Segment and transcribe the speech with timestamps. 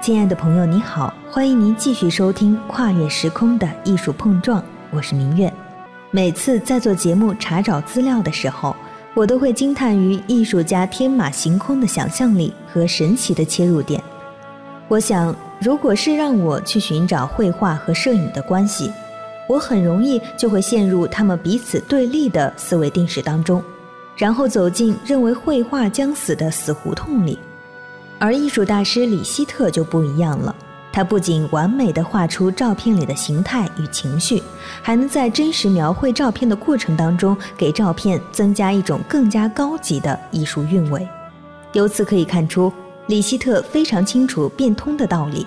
[0.00, 4.58] 亲爱的朋友，你好，欢迎您继续收听《跨越时空的艺术碰撞》，
[4.90, 5.52] 我是明月。
[6.10, 8.74] 每次在做节目查找资料的时候，
[9.12, 14.02] 我都会惊叹于艺术家天马行空的想象力和神奇的切入点。
[14.88, 18.90] 我想，如果是让我去寻找绘画和摄影的关系，
[19.50, 23.62] 我很容易就会陷入他们彼此对立的思维定式当中，
[24.16, 27.38] 然后走进认为绘画将死的死胡同里。
[28.20, 30.54] 而艺术大师李希特就不一样了，
[30.92, 34.42] 他不仅完美的画出照片里的形态与情绪，
[34.82, 41.08] 还能在真实描绘照片的过程当中，给照片增加一种更加高级的艺术韵味。
[41.72, 42.70] 由此可以看出，
[43.06, 45.46] 李希特非常清楚变通的道理，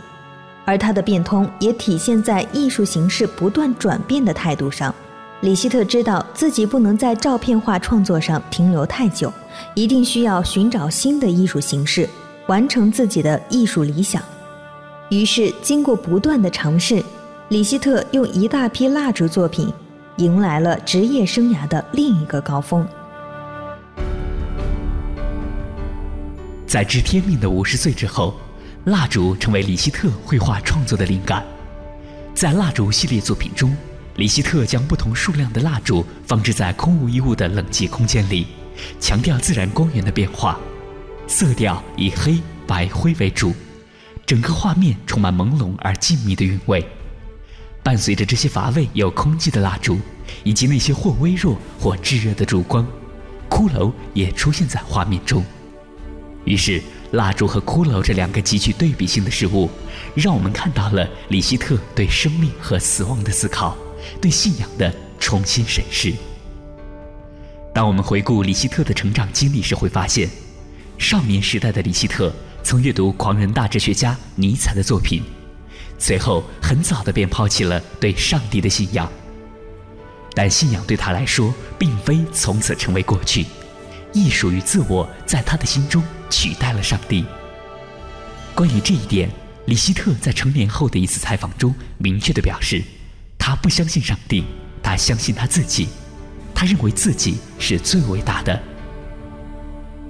[0.65, 4.93] 而他的变通也体现在艺术形式不断转变的态度上。
[5.41, 9.31] 李希特知道自己不能在照片画创作上停留太久，
[9.75, 12.09] 一定需要寻找新的艺术形式。
[12.47, 14.21] 完成自己的艺术理想，
[15.09, 17.01] 于是经过不断的尝试，
[17.49, 19.71] 李希特用一大批蜡烛作品，
[20.17, 22.85] 迎来了职业生涯的另一个高峰。
[26.67, 28.33] 在知天命的五十岁之后，
[28.85, 31.45] 蜡烛成为李希特绘画创作的灵感。
[32.33, 33.73] 在蜡烛系列作品中，
[34.17, 38.47] 李希特将不同数量的蜡烛放置在空无一物的冷寂空间里，
[38.99, 40.59] 强调自然光源的变化。
[41.27, 43.53] 色调以黑白灰为主，
[44.25, 46.85] 整个画面充满朦胧而静谧的韵味。
[47.81, 49.97] 伴随着这些乏味又空寂的蜡烛，
[50.43, 52.87] 以及那些或微弱或炙热的烛光，
[53.49, 55.43] 骷髅也出现在画面中。
[56.45, 59.69] 于是，蜡烛和骷髅这两个极具对比性的事物，
[60.15, 63.77] 让我们看到了李希特对生命和死亡的思考，
[64.21, 66.13] 对信仰的重新审视。
[67.73, 70.29] 当我们回顾李希特的成长经历时，会发现。
[70.97, 72.33] 少年时代的李希特
[72.63, 75.21] 曾阅读狂人大哲学家尼采的作品，
[75.99, 79.11] 随后很早的便抛弃了对上帝的信仰。
[80.33, 83.45] 但信仰对他来说，并非从此成为过去，
[84.13, 87.25] 艺术与自我在他的心中取代了上帝。
[88.55, 89.29] 关于这一点，
[89.65, 92.83] 李希特在成年后的一次采访中明确的表示，
[93.37, 94.43] 他不相信上帝，
[94.81, 95.89] 他相信他自己，
[96.55, 98.59] 他认为自己是最伟大的。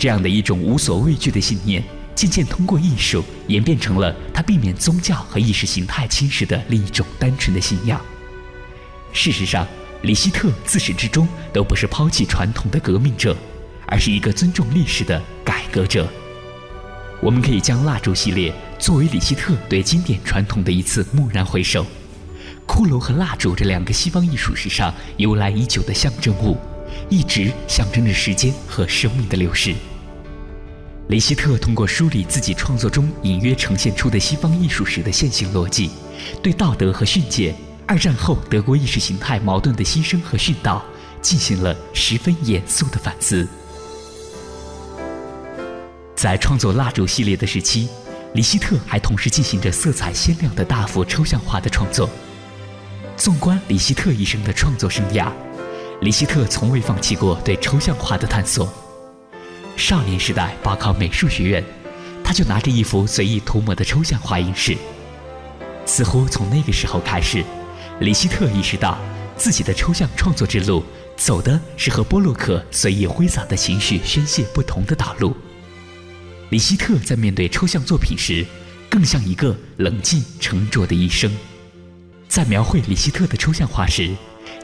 [0.03, 1.81] 这样的一种无所畏惧的信念，
[2.13, 8.01] 渐渐通过艺术演变成了他避免宗教和意识形态侵蚀的另一种单纯的信仰。
[9.13, 9.65] 事实上，
[10.01, 13.33] 李希特自始至终都不是抛弃传统的革命者，
[13.87, 16.05] 而是一个尊重历史的改革者。
[17.21, 21.85] 我们可以将蜡烛系列作为李希特对经典传统的一次蓦然回首。
[22.67, 26.57] 骷髅和蜡烛这两个西方艺术史上由来已久的象征物，
[27.09, 29.73] 一直象征着时间和生命的流逝。
[31.13, 35.91] 雷希特通过梳理自己创作中隐约呈现出的西方艺术史的线性逻辑，
[36.41, 37.53] 对道德和训诫、
[37.85, 40.83] 二战后德国意识形态矛盾的牺牲和殉道，
[41.21, 43.47] 进行了十分严肃的反思。
[46.15, 47.87] 在创作蜡烛系列的时期，
[48.33, 52.09] 李希特还同时进行着色彩鲜亮的大幅抽象画的创作。
[53.15, 55.31] 纵观李希特一生的创作生涯，
[56.01, 58.67] 李希特从未放弃过对抽象画的探索。
[59.75, 61.63] 少年时代报考美术学院，
[62.23, 64.77] 他就拿着一幅随意涂抹的抽象画应试。
[65.85, 67.43] 似乎从那个时候开始，
[67.99, 68.97] 李希特意识到
[69.35, 70.83] 自己的抽象创作之路
[71.17, 75.35] 走的是和波洛克随意挥洒的情绪宣泄不同的道路。
[76.49, 78.45] 李希特在面对抽象作品时，
[78.89, 81.35] 更像一个冷静沉着的医生。
[82.29, 84.15] 在描绘李希特的抽象画时，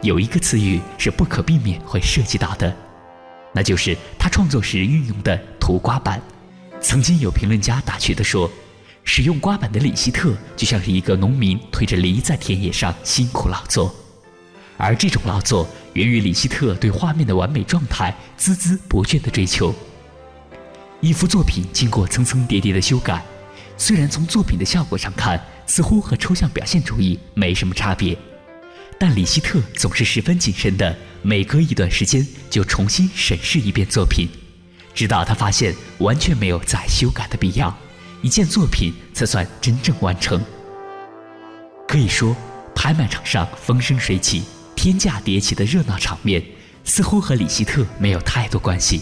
[0.01, 2.73] 有一个词语是不可避免会涉及到的。
[3.53, 6.21] 那就是他创作时运用的涂刮板。
[6.81, 8.49] 曾经有评论家打趣地说
[9.03, 13.93] ：“使用刮板的李希特就像是一个农民推着犁在田野上辛苦劳作。”
[14.77, 19.75] 而这种劳作源于李希特对画面的完美状态孜孜不倦的追求。
[21.01, 23.21] 一幅作品经过层层叠叠的修改，
[23.77, 28.17] 虽然从作品的效果上看似乎和抽象表现主义没什么差别。
[28.97, 34.27] 但李希特总是十分谨慎的，每隔一段时间就重新审视一遍作品，
[34.93, 37.75] 直到他发现完全没有再修改的必要，
[38.21, 40.41] 一件作品才算真正完成。
[41.87, 42.35] 可以说，
[42.73, 44.43] 拍卖场上风生水起、
[44.75, 46.41] 天价迭起的热闹场面，
[46.85, 49.01] 似乎和李希特没有太多关系，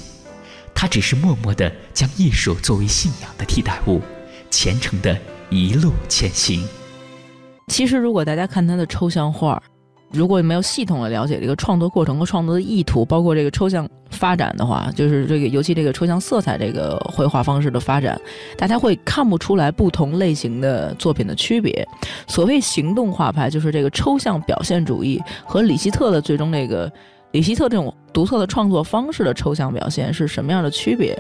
[0.74, 4.02] 他只是默默的将艺术作为信仰的替代物，
[4.50, 5.16] 虔诚的
[5.50, 6.68] 一路前行。
[7.68, 9.62] 其实，如果大家看他的抽象画。
[10.12, 18.20] 如果没有系统的了解这个创作过程和创作的意图，包括这个抽象发展的话，就是这个尤其这个抽象色彩这个绘画方式的发展，
[18.58, 21.86] 大家会看不出来不同类型的作品的区别。
[22.26, 26.92] 所谓行动画派，就是这个抽象表现主义和里希特的最终这个
[27.32, 31.18] 里希特这种独特的创作方式的抽象表现是什么样的区别？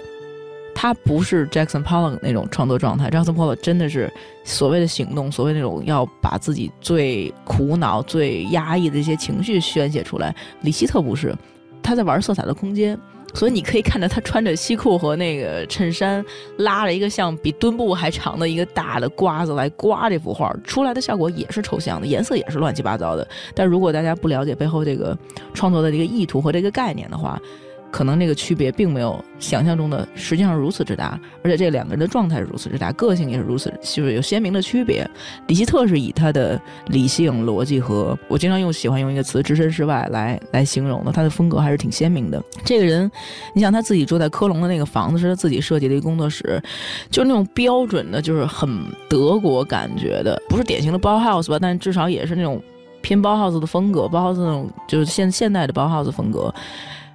[0.79, 4.13] 他不是 Jackson Pollock 那种创作状态，Jackson Pollock 真的是
[4.43, 10.35] 所谓的行动，所谓那种要把自己最苦恼、最压抑的一些情绪宣泄出来。
[10.61, 11.35] 里希特不是，
[11.81, 12.95] 他在玩色彩的空间，
[13.33, 16.23] 所以你可以看到他穿着西裤和那个衬衫，
[16.59, 23.27] 拉着一个像比墩布还长的一个大的刮子来刮这幅画，出来的效果也是抽象的，颜色也是乱七八糟的。
[23.55, 25.17] 但如果大家不了解背后这个
[25.55, 27.41] 创作的这个意图和这个概念的话，
[27.91, 35.09] 可能这个区别并没有想象中的实际上如此之大，而且这两个人的状态是如此之大，个性也是如此，就是有鲜明的区别。
[35.47, 42.43] 李希特是以他的理性逻辑和我经常用喜欢用一个词“置身事外”来来形容的，他的风格还是挺鲜明的。
[42.65, 43.09] 这个人，
[43.53, 46.61] 你想他自己住在科隆的那个房子是他自己设计的一个工作室，
[47.09, 48.69] 就是那种标准的，就是很
[49.09, 52.61] 德国感觉的，不是典型的包 house 吧，但至少也是那种
[53.01, 56.53] 偏包 house 的风格，包 house 那种就是现现代的包 house 风格。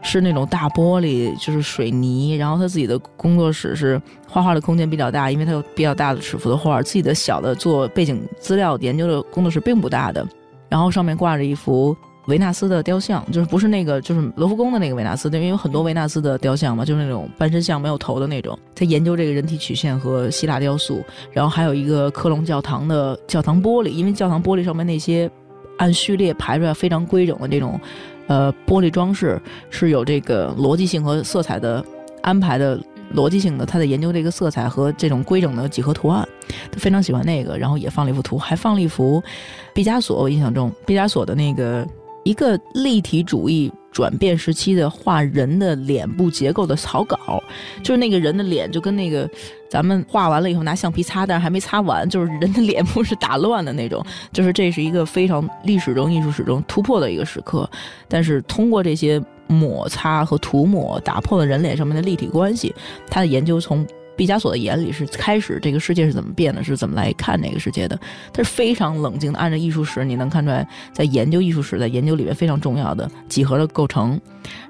[0.03, 6.83] 是那种大玻璃，就是水泥，然后他自己的工作室是画画的空间比较大，因为他有比较大的尺幅的画。
[6.83, 10.27] 自己的小的做背景资料研究的工作室并不大的，
[10.69, 11.97] 然后上面挂着一幅
[12.27, 18.59] 维纳斯的雕像，就是不是那个就是罗浮宫的那个维纳斯，因为有很多维纳斯的雕像嘛，就是那种半身像没有头的那种。
[18.75, 25.31] 他研究这个人体曲线和希腊雕塑，然后还有一个科隆教堂的教堂玻璃，因为教堂玻璃上面那些
[25.79, 27.81] 按序列排出来非常规整的这种。
[28.33, 29.39] 呃，玻璃装饰
[29.69, 31.85] 是有这个逻辑性和色彩的
[32.23, 32.81] 安排的
[33.15, 36.27] 逻辑性的，他在研究这个色彩和这种规整的几何图案，
[36.71, 39.23] 他非常喜欢那个，然后也放了一幅图，还放了一幅
[39.75, 41.87] 毕加索，我印象中毕加索的那个
[42.25, 43.73] 一个立体主义。
[43.93, 47.39] 转变时期的画人的脸部结构的草稿，
[47.83, 49.29] 就是那个人的脸就跟那个
[49.69, 54.03] 咱们画完了以后拿橡皮擦，但是还没擦完，就是人的脸部是打乱的那种。
[54.33, 57.69] 就是这是一个非常历史中艺术史中突破的一个时刻，
[58.09, 62.75] 但是通过这些抹擦和涂抹，打破了人脸上面的立体关系。
[63.11, 63.87] 他的研究从。
[64.23, 66.63] 毕加索的眼里是开始，这个世界是怎么变的？
[66.63, 67.99] 是怎么来看这个世界的？
[68.33, 74.21] 他是非常冷静的，按照艺术史，你能看出来，在研究艺术史，在研究里面非常重要的几何的构成，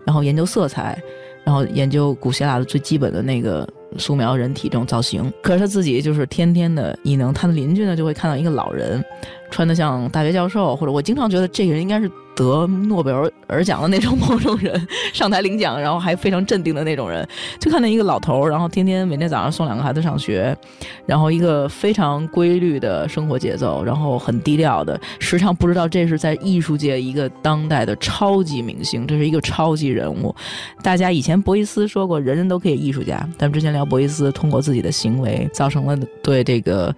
[0.06, 0.98] 然后研究色彩，
[1.44, 3.68] 然后研究古希腊的最基本的那个
[3.98, 5.30] 素描人体这种造型。
[5.42, 9.04] 可是他自己就是天天的，你能他的邻居呢就会看到一个老人，
[9.50, 12.10] 穿的像大学教授，或者我经常觉得这个人应该是。
[12.34, 13.12] 得诺贝
[13.46, 17.26] 尔奖的那种 某种人上台领奖，然后还非常镇定的那种人，
[17.58, 20.56] 就看见一个老头儿，然后天天每天早上送两个孩子上学，
[21.04, 30.34] 然后一个非常规律的生活节奏，然后很低调的，时常不知道这是在艺术界一个当代的超级明星，这是一个超级人物。
[30.82, 36.94] 大家以前博伊斯说过，人人都可以艺术家，但之前聊博伊斯通过自己的行为造成了对这个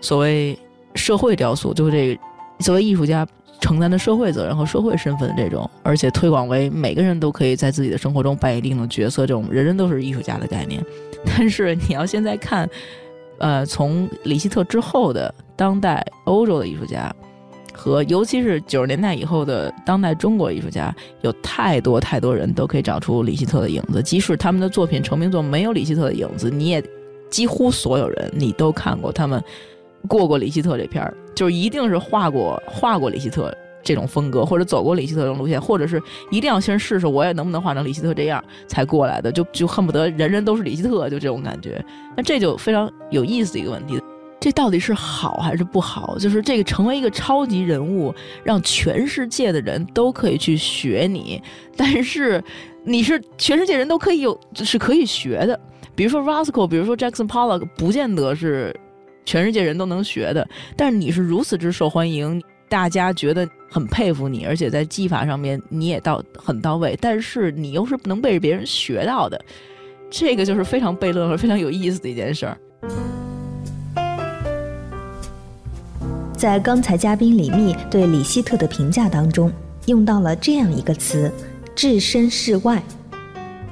[0.00, 0.58] 所谓
[0.94, 2.20] 社会雕塑，就是这个
[2.58, 3.26] 作为艺术家。
[3.60, 10.84] 承担的社会责任和社会身份这种，而且推广为每个人都可以在自己的生活中扮演一定的角色，这种人人都是艺术家的概念。
[11.26, 12.68] 但是你要现在看，
[13.38, 17.12] 呃，从里希特之后的当代欧洲的艺术家，
[17.74, 24.00] 和尤其是九十年代以后的当代中国艺术家，有太多太多人都可以找出里希特的影子。
[24.00, 26.82] 即使他们的作品成名作没有里希特的影子，你也
[27.28, 29.42] 几乎所有人你都看过他们。
[30.06, 33.52] 过过里希特这片儿，就是一定是画过画过里希特
[33.82, 36.00] 这种风格，或者走过里希特这种路线，或者是
[36.30, 41.84] 一定要先试试我也能不能画成里希特这样才过来的，就就恨不得人人都是里希特，就这种感觉。
[42.16, 44.00] 那这就非常有意思的一个问题，
[44.38, 46.16] 这到底是好还是不好？
[46.18, 48.14] 就是这个成为一个超级人物，
[48.44, 51.42] 让全世界的人都可以去学你，
[51.76, 52.42] 但是
[52.84, 55.58] 你是全世界人都可以有是可以学的，
[55.94, 58.74] 比如说 Roscoe，比如说 Jackson Pollock，不见得是。
[59.24, 69.38] 全世界人都能学的，但是你是如此之受欢迎，大家觉得很佩服你，而且在技法上面你也到很到位，但是你又是不能被别人学到的，
[70.10, 72.58] 这个就是非常悖论和非常有意思的一件事儿。
[76.36, 79.52] 在刚才嘉宾李密对李希特的评价当中，
[79.86, 81.32] 用到了这样一个词
[81.74, 82.80] “置身事外”，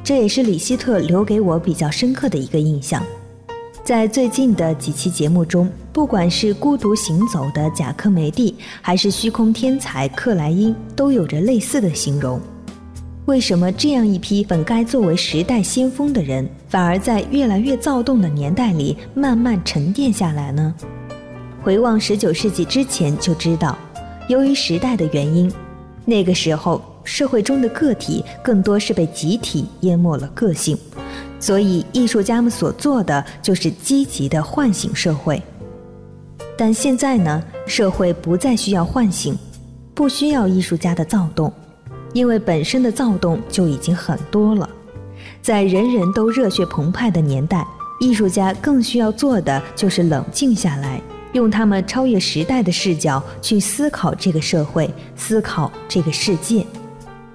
[0.03, 3.01] 这也是李希特留给我比较深刻的一个印象。
[3.87, 8.53] 在最近的几期节目中，不管是孤独行走的贾科梅蒂，
[8.83, 12.41] 还是虚空天才克莱因，都有着类似的形容。
[13.27, 20.75] 为什么这样一批本该作为时代先锋的人，反而在越来越躁动的年代里慢慢沉淀下来呢？
[21.63, 23.79] 回望十九世纪之前，就知道，
[24.27, 25.49] 由于时代的原因，
[26.05, 30.77] 那个时候社会中的个体更多是被集体淹没了个性，
[31.47, 35.41] 所以艺术家们所做的就是积极的唤醒社会。
[36.59, 39.39] 但现在呢，社会不再需要唤醒，
[39.95, 41.53] 不需要艺术家的躁动，
[42.13, 44.69] 因为本身的躁动就已经很多了。
[45.41, 47.65] 在人人都热血澎湃的年代，
[48.01, 51.01] 艺术家更需要做的就是冷静下来。
[51.33, 56.67] 用他们超越时代的视角去思考这个社会，思考这个世界。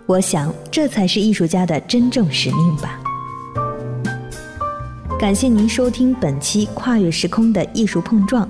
[0.06, 3.01] 我想，这才是艺术家的真正使命吧。
[5.22, 8.50] 感谢您收听本期跨越时空的艺术碰撞。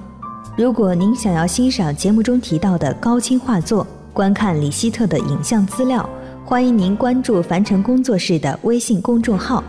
[0.58, 6.10] 如果您想要欣赏节目中提到的高清画作，观看李希特的影像资料，
[6.46, 9.62] 欢迎您关注凡尘工作室的微信公众号。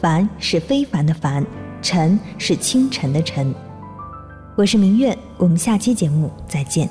[0.00, 1.44] 凡是非凡的凡，
[1.82, 3.52] 尘是清晨的晨。
[4.54, 6.88] 我是明月，我们下期节目再见。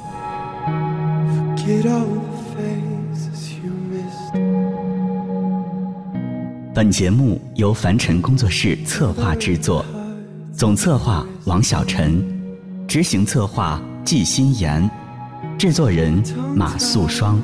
[6.75, 9.85] 本节目由凡尘工作室策划制作，
[10.53, 12.19] 总策划王小晨，
[12.87, 14.89] 执行策划季新妍，
[15.55, 16.23] 制作人
[16.55, 17.39] 马素双。